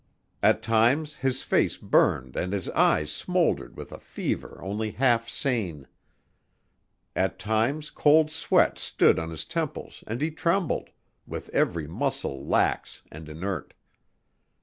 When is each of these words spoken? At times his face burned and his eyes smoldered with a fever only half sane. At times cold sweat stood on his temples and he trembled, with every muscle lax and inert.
At 0.41 0.63
times 0.63 1.17
his 1.17 1.43
face 1.43 1.77
burned 1.77 2.35
and 2.35 2.53
his 2.53 2.69
eyes 2.71 3.11
smoldered 3.11 3.77
with 3.77 3.91
a 3.91 3.99
fever 3.99 4.57
only 4.59 4.89
half 4.93 5.29
sane. 5.29 5.87
At 7.15 7.37
times 7.37 7.91
cold 7.91 8.31
sweat 8.31 8.79
stood 8.79 9.19
on 9.19 9.29
his 9.29 9.45
temples 9.45 10.03
and 10.07 10.19
he 10.19 10.31
trembled, 10.31 10.89
with 11.27 11.49
every 11.49 11.85
muscle 11.85 12.43
lax 12.43 13.03
and 13.11 13.29
inert. 13.29 13.75